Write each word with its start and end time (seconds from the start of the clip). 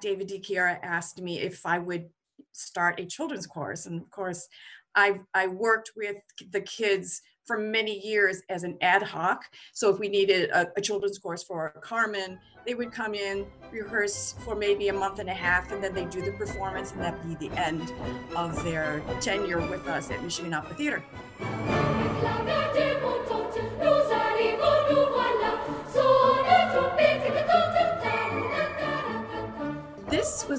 David 0.00 0.28
DiChiera 0.28 0.78
asked 0.82 1.22
me 1.22 1.38
if 1.40 1.64
I 1.64 1.78
would 1.78 2.06
start 2.52 3.00
a 3.00 3.06
children's 3.06 3.46
chorus. 3.46 3.86
And 3.86 4.00
of 4.00 4.10
course, 4.10 4.46
I, 4.94 5.20
I 5.34 5.46
worked 5.46 5.92
with 5.96 6.16
the 6.50 6.60
kids 6.60 7.22
for 7.46 7.58
many 7.58 7.98
years 8.06 8.42
as 8.50 8.64
an 8.64 8.76
ad 8.82 9.02
hoc. 9.02 9.44
So 9.72 9.88
if 9.88 9.98
we 9.98 10.08
needed 10.08 10.50
a, 10.50 10.66
a, 10.76 10.80
children's 10.80 11.18
course 11.18 11.44
for 11.44 11.70
Carmen, 11.80 12.38
they 12.66 12.74
would 12.74 12.92
come 12.92 13.14
in, 13.14 13.46
rehearse 13.70 14.34
for 14.40 14.56
maybe 14.56 14.88
a 14.88 14.92
month 14.92 15.20
and 15.20 15.28
a 15.28 15.34
half, 15.34 15.70
and 15.70 15.82
then 15.82 15.94
they 15.94 16.06
do 16.06 16.20
the 16.22 16.32
performance, 16.32 16.90
and 16.90 17.00
that'd 17.00 17.22
be 17.22 17.48
the 17.48 17.54
end 17.56 17.92
of 18.34 18.62
their 18.64 19.00
tenure 19.20 19.60
with 19.68 19.86
us 19.86 20.10
at 20.10 20.22
Michigan 20.22 20.52
Opera 20.54 20.74
Theater. 20.74 21.04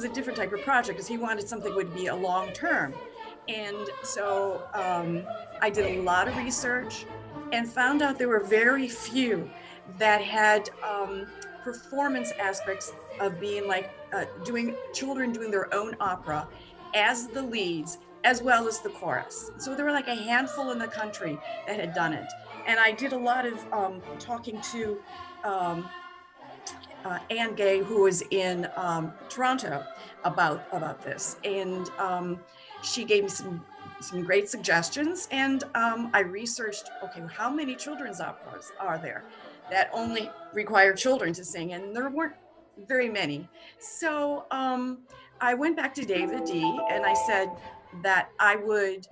A 0.08 0.14
different 0.14 0.38
type 0.38 0.54
of 0.54 0.62
project 0.62 0.98
because 0.98 1.08
he 1.08 1.18
wanted 1.18 1.48
something 1.48 1.74
would 1.76 1.94
be 1.94 2.08
a 2.08 2.16
long 2.16 2.52
term. 2.54 2.94
And 3.48 3.90
so 4.04 4.64
um, 4.74 5.24
I 5.62 5.70
did 5.70 5.98
a 5.98 6.02
lot 6.02 6.28
of 6.28 6.36
research 6.38 7.06
and 7.52 7.68
found 7.68 8.02
out 8.02 8.18
there 8.18 8.28
were 8.28 8.44
very 8.44 8.88
few 8.88 9.50
that 9.98 10.22
had 10.22 10.70
um, 10.84 11.28
performance 11.64 12.32
aspects 12.40 12.94
of 13.20 13.40
being 13.40 13.68
like 13.68 13.90
uh, 14.14 14.26
doing 14.44 14.76
children 14.94 15.32
doing 15.32 15.52
their 15.52 15.74
own 15.74 15.96
opera 16.00 16.48
as 16.94 17.28
the 17.28 17.42
leads 17.42 17.98
as 18.24 18.42
well 18.42 18.68
as 18.68 18.80
the 18.80 18.90
chorus. 18.90 19.52
So 19.58 19.76
there 19.76 19.86
were 19.86 19.92
like 19.92 20.08
a 20.08 20.16
handful 20.16 20.72
in 20.72 20.80
the 20.80 20.88
country 20.88 21.38
that 21.66 21.80
had 21.80 21.94
done 21.94 22.14
it. 22.14 22.34
And 22.66 22.80
I 22.80 22.92
did 22.92 23.14
a 23.14 23.18
lot 23.18 23.46
of 23.46 23.66
um, 23.72 24.02
talking 24.20 24.60
to 24.62 25.00
um, 25.44 25.90
uh, 27.08 27.20
Ann 27.30 27.56
Gay, 27.56 27.80
who 27.80 28.04
was 28.04 28.22
in 28.32 28.68
um, 28.76 29.14
Toronto, 29.30 29.86
about 30.26 30.68
about 30.72 31.02
this. 31.02 31.38
And 31.44 31.90
um, 31.98 32.40
she 32.84 33.06
gave 33.06 33.24
me 33.24 33.30
some 33.30 33.64
some 34.00 34.24
great 34.24 34.48
suggestions 34.48 35.28
and 35.32 35.64
um, 35.74 36.12
i 36.14 36.20
researched 36.20 36.92
okay 37.04 37.24
how 37.32 37.50
many 37.50 37.76
children's 37.76 38.22
operas 38.22 38.72
are 38.80 39.00
there 39.00 39.24
that 39.72 39.90
only 39.92 40.30
require 40.54 40.94
children 40.94 41.34
to 41.34 41.44
sing? 41.44 41.74
And 41.74 41.96
there 41.96 42.10
weren't 42.10 42.36
very 42.88 43.10
many. 43.10 43.50
So 43.80 44.46
um, 44.52 45.00
i 45.42 45.54
went 45.54 45.76
back 45.76 45.94
to 45.96 46.06
david 46.06 46.46
d 46.46 46.80
and 46.92 47.06
i 47.06 47.14
said 47.14 47.50
that 48.04 48.30
i 48.40 48.56
would 48.56 49.08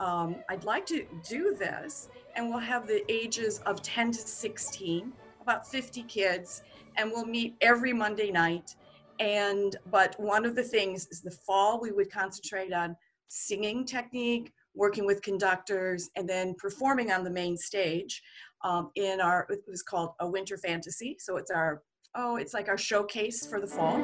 um, 0.00 0.36
i'd 0.50 0.64
like 0.64 0.86
to 0.86 1.06
do 1.28 1.54
this 1.54 2.08
and 2.34 2.48
we'll 2.48 2.58
have 2.58 2.86
the 2.86 3.00
ages 3.10 3.60
of 3.66 3.82
10 3.82 4.12
to 4.12 4.18
16 4.18 5.12
about 5.46 5.66
50 5.66 6.02
kids 6.02 6.62
and 6.96 7.10
we'll 7.10 7.26
meet 7.26 7.54
every 7.60 7.92
monday 7.92 8.30
night 8.30 8.74
and 9.20 9.76
but 9.90 10.18
one 10.18 10.44
of 10.44 10.54
the 10.54 10.62
things 10.62 11.06
is 11.10 11.20
the 11.22 11.30
fall 11.30 11.80
we 11.80 11.92
would 11.92 12.10
concentrate 12.10 12.72
on 12.72 12.96
singing 13.28 13.84
technique, 13.84 14.52
working 14.74 15.06
with 15.06 15.22
conductors, 15.22 16.10
and 16.16 16.28
then 16.28 16.54
performing 16.58 17.10
on 17.10 17.24
the 17.24 17.30
main 17.30 17.56
stage 17.56 18.22
um, 18.64 18.90
in 18.94 19.20
our, 19.20 19.46
it 19.50 19.60
was 19.68 19.82
called 19.82 20.10
a 20.20 20.28
winter 20.28 20.56
fantasy. 20.56 21.16
So 21.18 21.36
it's 21.36 21.50
our, 21.50 21.82
oh, 22.14 22.36
it's 22.36 22.54
like 22.54 22.68
our 22.68 22.78
showcase 22.78 23.46
for 23.46 23.60
the 23.60 23.66
fall. 23.66 23.98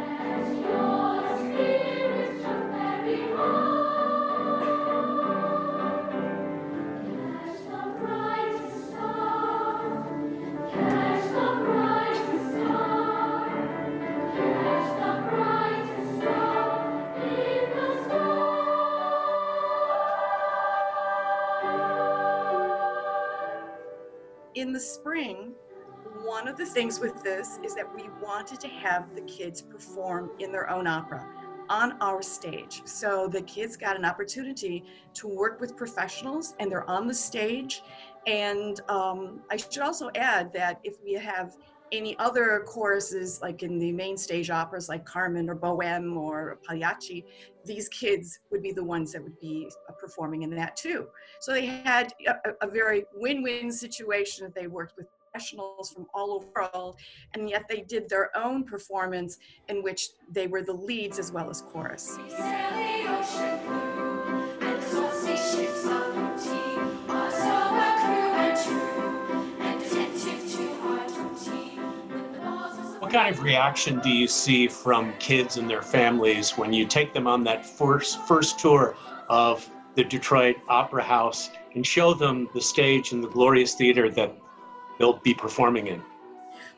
Spring, 24.83 25.53
one 26.25 26.47
of 26.49 26.57
the 26.57 26.67
things 26.67 27.01
with 27.01 27.23
this 27.23 27.59
is 27.65 27.75
that 27.75 27.95
we 27.95 28.09
wanted 28.23 28.61
to 28.61 28.69
have 28.69 29.15
the 29.15 29.23
kids 29.23 29.63
perform 29.63 30.31
in 30.39 30.53
their 30.53 30.69
own 30.71 30.87
opera 30.87 31.27
on 31.69 31.97
our 32.01 32.23
stage. 32.23 32.83
So 32.85 33.29
the 33.29 33.43
kids 33.43 33.77
got 33.77 33.97
an 33.97 34.05
opportunity 34.05 34.85
to 35.15 35.29
work 35.29 35.61
with 35.61 35.77
professionals 35.77 36.55
and 36.59 36.71
they're 36.71 36.89
on 36.89 37.07
the 37.07 37.15
stage. 37.15 37.83
And 38.27 38.81
um, 38.89 39.41
I 39.51 39.57
should 39.57 39.79
also 39.83 40.11
add 40.15 40.53
that 40.53 40.81
if 40.85 41.03
we 41.03 41.15
have 41.15 41.57
any 41.93 42.19
other 42.19 42.65
choruses, 42.67 43.41
like 43.43 43.63
in 43.63 43.79
the 43.79 43.93
main 43.93 44.17
stage 44.17 44.51
operas 44.51 44.89
like 44.89 45.05
Carmen 45.05 45.49
or 45.49 45.55
Bohème 45.55 46.17
or 46.17 46.59
Pagliacci, 46.67 47.25
these 47.65 47.89
kids 47.89 48.41
would 48.51 48.63
be 48.63 48.73
the 48.73 48.83
ones 48.83 49.13
that 49.13 49.23
would 49.23 49.39
be 49.39 49.71
uh, 49.89 49.93
performing 49.93 50.43
in 50.43 50.51
that 50.57 50.75
too. 50.75 51.07
So 51.41 51.53
they 51.53 51.67
had 51.67 52.13
a, 52.27 52.67
a 52.67 52.67
very 52.67 53.05
win-win 53.15 53.71
situation 53.71 54.45
that 54.45 54.55
they 54.55 54.67
worked 54.67 54.97
with 54.97 55.07
professionals 55.33 55.93
from 55.93 56.07
all 56.15 56.33
over 56.33 56.47
the 56.47 56.69
world, 56.75 56.97
and 57.35 57.49
yet 57.49 57.65
they 57.69 57.83
did 57.83 58.09
their 58.09 58.37
own 58.37 58.65
performance 58.65 59.39
in 59.69 59.83
which 59.83 60.09
they 60.31 60.47
were 60.47 60.63
the 60.63 60.73
leads 60.73 61.19
as 61.19 61.31
well 61.33 61.49
as 61.49 61.63
chorus. 61.63 62.19
Kind 73.13 73.35
of 73.35 73.43
reaction 73.43 74.01
do 74.01 74.09
you 74.09 74.27
see 74.27 74.67
from 74.67 75.13
kids 75.19 75.59
and 75.59 75.69
their 75.69 75.83
families 75.83 76.53
when 76.57 76.73
you 76.73 76.87
take 76.87 77.13
them 77.13 77.27
on 77.27 77.45
that 77.45 77.67
first 77.67 78.19
first 78.21 78.59
tour 78.59 78.97
of 79.29 79.69
the 79.97 80.05
Detroit 80.05 80.57
Opera 80.67 81.03
House 81.03 81.51
and 81.75 81.87
show 81.87 82.15
them 82.15 82.49
the 82.55 82.61
stage 82.61 83.13
and 83.13 83.23
the 83.23 83.29
glorious 83.29 83.75
theater 83.75 84.09
that 84.11 84.35
they'll 84.99 85.19
be 85.19 85.35
performing 85.35 85.89
in? 85.89 86.03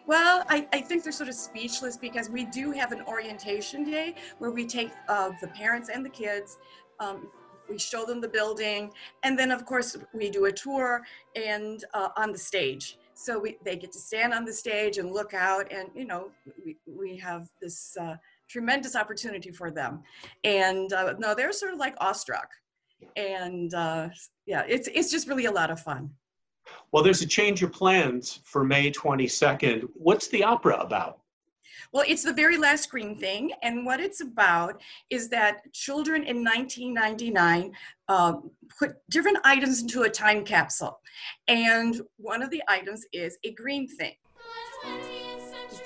Well, 0.07 0.45
I, 0.49 0.67
I 0.73 0.81
think 0.81 1.05
they're 1.05 1.13
sort 1.13 1.29
of 1.29 1.37
speechless 1.37 1.97
because 1.97 2.29
we 2.29 2.47
do 2.47 2.73
have 2.73 2.91
an 2.91 3.03
orientation 3.03 3.85
day 3.85 4.17
where 4.39 4.51
we 4.51 4.67
take 4.67 4.91
uh, 5.09 5.31
the 5.41 5.47
parents 5.49 5.89
and 5.89 6.05
the 6.05 6.11
kids. 6.11 6.59
Um, 6.99 7.29
we 7.71 7.79
show 7.79 8.05
them 8.05 8.21
the 8.21 8.29
building, 8.29 8.91
and 9.23 9.39
then 9.39 9.53
of 9.53 9.65
course 9.65 9.97
we 10.13 10.31
do 10.31 10.47
a 10.47 10.53
tour 10.53 11.03
and 11.37 11.85
uh, 11.95 12.09
on 12.17 12.33
the 12.33 12.39
stage 12.39 12.99
so 13.15 13.39
we, 13.39 13.57
they 13.65 13.77
get 13.77 13.93
to 13.93 13.99
stand 13.99 14.33
on 14.35 14.45
the 14.45 14.53
stage 14.53 14.99
and 14.99 15.13
look 15.13 15.35
out 15.35 15.71
and 15.73 15.89
you 15.95 16.05
know 16.05 16.31
we, 16.65 16.77
we 16.87 17.17
have 17.17 17.49
this 17.61 17.97
uh, 18.01 18.17
tremendous 18.49 18.97
opportunity 18.97 19.51
for 19.51 19.71
them. 19.71 20.03
And 20.43 20.93
uh, 20.93 21.15
no 21.19 21.35
they're 21.35 21.53
sort 21.53 21.73
of 21.73 21.79
like 21.79 21.95
awestruck. 21.99 22.49
And 23.17 23.73
uh, 23.75 24.09
yeah 24.47 24.65
it's, 24.69 24.89
it's 24.89 25.11
just 25.11 25.29
really 25.29 25.47
a 25.47 25.53
lot 25.53 25.71
of 25.71 25.81
fun. 25.81 26.11
Well 26.93 27.03
there's 27.03 27.23
a 27.23 27.27
change 27.27 27.63
of 27.63 27.73
plans 27.73 28.41
for 28.45 28.65
may 28.65 28.91
22nd 28.91 29.89
what's 29.95 30.29
the 30.29 30.43
opera 30.43 30.77
about 30.77 31.21
well, 31.93 32.05
it's 32.07 32.23
the 32.23 32.33
very 32.33 32.57
last 32.57 32.91
green 32.91 33.17
thing. 33.19 33.53
And 33.63 33.85
what 33.87 34.01
it's 34.01 34.21
about 34.21 34.81
is 35.11 35.29
that 35.31 35.73
children 35.73 36.23
in 36.25 36.45
1999 36.45 37.73
uh, 38.09 38.35
put 38.79 38.97
different 39.11 39.39
items 39.45 39.83
into 39.83 40.03
a 40.03 40.11
time 40.11 40.45
capsule. 40.45 41.01
And 41.49 42.01
one 42.17 42.43
of 42.43 42.51
the 42.51 42.63
items 42.69 43.05
is 43.13 43.39
a 43.45 43.53
green 43.53 43.89
thing. 43.89 44.15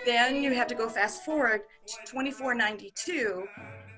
Then 0.05 0.43
you 0.43 0.55
have 0.55 0.67
to 0.69 0.75
go 0.75 0.89
fast 0.89 1.25
forward 1.25 1.63
to 1.87 1.95
2492. 2.07 3.47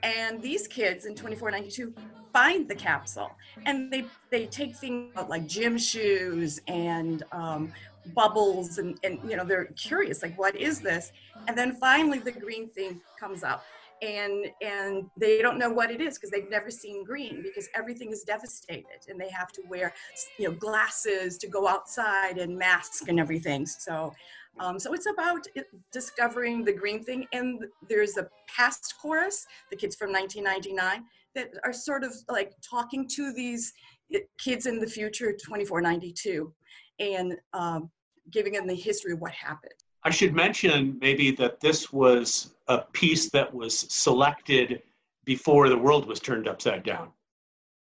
And 0.02 0.40
these 0.40 0.66
kids 0.66 1.04
in 1.04 1.14
2492 1.14 1.94
find 2.32 2.68
the 2.68 2.74
capsule 2.74 3.30
and 3.66 3.92
they 3.92 4.04
they 4.30 4.46
take 4.46 4.76
things 4.76 5.12
like 5.28 5.46
gym 5.46 5.76
shoes 5.76 6.60
and 6.68 7.24
um, 7.32 7.72
bubbles 8.14 8.78
and, 8.78 8.98
and 9.04 9.18
you 9.28 9.36
know 9.36 9.44
they're 9.44 9.66
curious 9.76 10.22
like 10.22 10.38
what 10.38 10.56
is 10.56 10.80
this? 10.80 11.12
And 11.48 11.56
then 11.56 11.76
finally 11.76 12.18
the 12.18 12.32
green 12.32 12.70
thing 12.70 13.00
comes 13.18 13.42
up 13.42 13.64
and 14.02 14.46
and 14.62 15.10
they 15.16 15.42
don't 15.42 15.58
know 15.58 15.70
what 15.70 15.90
it 15.90 16.00
is 16.00 16.16
because 16.16 16.30
they've 16.30 16.50
never 16.50 16.70
seen 16.70 17.04
green 17.04 17.42
because 17.42 17.68
everything 17.74 18.10
is 18.10 18.22
devastated 18.22 19.00
and 19.08 19.20
they 19.20 19.30
have 19.30 19.52
to 19.52 19.62
wear 19.68 19.92
you 20.38 20.48
know 20.48 20.54
glasses 20.54 21.36
to 21.38 21.46
go 21.46 21.68
outside 21.68 22.38
and 22.38 22.56
masks 22.56 23.02
and 23.08 23.20
everything. 23.20 23.66
So 23.66 24.12
um, 24.58 24.78
so 24.78 24.92
it's 24.92 25.06
about 25.06 25.46
discovering 25.92 26.64
the 26.64 26.72
green 26.72 27.02
thing 27.04 27.26
and 27.32 27.64
there's 27.88 28.16
a 28.16 28.28
past 28.48 28.94
chorus 29.00 29.46
the 29.70 29.76
kids 29.76 29.94
from 29.94 30.12
1999 30.12 31.04
that 31.34 31.50
are 31.64 31.72
sort 31.72 32.02
of 32.02 32.12
like 32.28 32.52
talking 32.68 33.06
to 33.08 33.32
these 33.32 33.72
eh, 34.12 34.18
kids 34.38 34.66
in 34.66 34.80
the 34.80 34.86
future 34.86 35.32
2492 35.32 36.52
and 36.98 37.36
um, 37.52 37.90
giving 38.30 38.52
them 38.52 38.66
the 38.66 38.74
history 38.74 39.12
of 39.12 39.20
what 39.20 39.32
happened. 39.32 39.74
I 40.02 40.10
should 40.10 40.34
mention 40.34 40.98
maybe 41.00 41.30
that 41.32 41.60
this 41.60 41.92
was 41.92 42.54
a 42.68 42.78
piece 42.92 43.30
that 43.30 43.52
was 43.52 43.78
selected 43.78 44.82
before 45.24 45.68
the 45.68 45.76
world 45.76 46.06
was 46.06 46.20
turned 46.20 46.48
upside 46.48 46.82
down. 46.82 47.10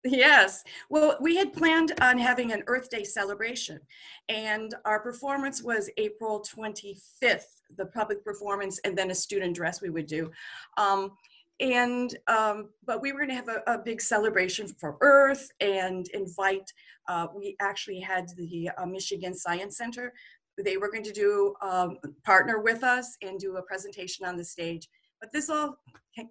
Yes. 0.04 0.64
Well, 0.90 1.16
we 1.18 1.36
had 1.36 1.54
planned 1.54 1.92
on 2.00 2.18
having 2.18 2.52
an 2.52 2.62
Earth 2.66 2.90
Day 2.90 3.04
celebration, 3.04 3.80
and 4.28 4.74
our 4.84 5.00
performance 5.00 5.62
was 5.62 5.90
April 5.96 6.44
25th, 6.44 7.62
the 7.76 7.86
public 7.86 8.22
performance, 8.22 8.78
and 8.84 8.96
then 8.96 9.10
a 9.10 9.14
student 9.14 9.56
dress 9.56 9.80
we 9.80 9.88
would 9.88 10.06
do. 10.06 10.30
Um, 10.76 11.12
and 11.60 12.16
um, 12.26 12.70
but 12.84 13.00
we 13.00 13.12
were 13.12 13.20
going 13.20 13.30
to 13.30 13.34
have 13.36 13.48
a, 13.48 13.62
a, 13.66 13.78
big 13.78 14.00
celebration 14.00 14.66
for 14.66 14.96
Earth 15.00 15.48
and 15.60 16.08
invite. 16.08 16.70
Uh, 17.08 17.28
we 17.34 17.56
actually 17.60 18.00
had 18.00 18.28
the 18.36 18.70
uh, 18.76 18.84
Michigan 18.86 19.34
Science 19.34 19.76
Center. 19.76 20.12
They 20.58 20.76
were 20.76 20.90
going 20.90 21.04
to 21.04 21.12
do 21.12 21.54
um, 21.62 21.98
partner 22.24 22.60
with 22.60 22.84
us 22.84 23.16
and 23.22 23.38
do 23.38 23.56
a 23.56 23.62
presentation 23.62 24.24
on 24.24 24.36
the 24.36 24.44
stage. 24.44 24.88
But 25.20 25.32
this 25.32 25.50
all 25.50 25.78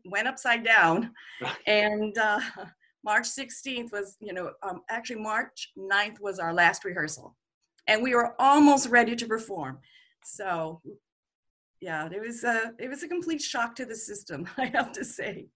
went 0.06 0.28
upside 0.28 0.64
down, 0.64 1.12
and. 1.68 2.18
Uh, 2.18 2.40
March 3.04 3.26
16th 3.26 3.92
was, 3.92 4.18
you 4.22 4.34
know, 4.34 4.52
um, 4.64 4.82
actually 4.90 5.22
March 5.22 5.72
9th 5.78 6.20
was 6.22 6.40
our 6.40 6.54
last 6.54 6.86
rehearsal. 6.86 7.36
And 7.88 8.02
we 8.02 8.16
were 8.16 8.34
almost 8.40 8.88
ready 8.90 9.16
to 9.16 9.26
perform. 9.26 9.80
So 10.24 10.82
yeah, 11.82 12.08
it 12.10 12.22
was 12.22 12.46
a, 12.46 12.72
it 12.80 12.90
was 12.90 13.04
a 13.04 13.10
complete 13.10 13.42
shock 13.42 13.76
to 13.76 13.86
the 13.86 13.96
system, 13.96 14.48
I 14.58 14.68
have 14.68 14.94
to 14.94 15.04
say. 15.04 15.48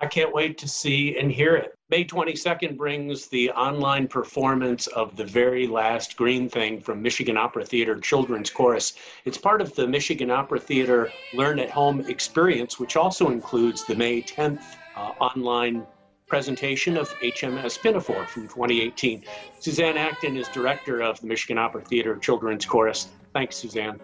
I 0.00 0.06
can't 0.06 0.34
wait 0.34 0.58
to 0.58 0.68
see 0.68 1.16
and 1.18 1.30
hear 1.30 1.54
it. 1.54 1.74
May 1.88 2.04
22nd 2.04 2.76
brings 2.76 3.28
the 3.28 3.50
online 3.52 4.08
performance 4.08 4.88
of 4.88 5.16
the 5.16 5.24
very 5.24 5.66
last 5.66 6.16
green 6.16 6.48
thing 6.48 6.80
from 6.80 7.00
Michigan 7.00 7.36
Opera 7.36 7.64
Theater 7.64 8.00
Children's 8.00 8.50
Chorus. 8.50 8.94
It's 9.24 9.38
part 9.38 9.60
of 9.60 9.74
the 9.76 9.86
Michigan 9.86 10.30
Opera 10.30 10.58
Theater 10.58 11.12
Learn 11.32 11.60
at 11.60 11.70
Home 11.70 12.00
experience, 12.08 12.80
which 12.80 12.96
also 12.96 13.30
includes 13.30 13.84
the 13.84 13.94
May 13.94 14.22
10th 14.22 14.64
uh, 14.96 15.12
online 15.20 15.86
presentation 16.26 16.96
of 16.96 17.08
HMS 17.20 17.80
Pinafore 17.80 18.26
from 18.26 18.48
2018. 18.48 19.22
Suzanne 19.60 19.96
Acton 19.96 20.36
is 20.36 20.48
director 20.48 21.02
of 21.02 21.20
the 21.20 21.26
Michigan 21.28 21.58
Opera 21.58 21.82
Theater 21.82 22.16
Children's 22.16 22.66
Chorus. 22.66 23.08
Thanks, 23.32 23.56
Suzanne. 23.56 24.00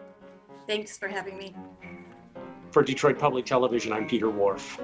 Thanks 0.69 0.97
for 0.97 1.09
having 1.09 1.37
me. 1.37 1.57
For 2.71 2.85
Detroit 2.85 3.19
Public 3.19 3.47
Television, 3.47 3.93
I'm 3.93 4.07
Peter 4.07 4.29
Whorf. 4.29 4.79